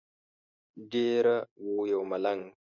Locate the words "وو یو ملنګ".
1.65-2.41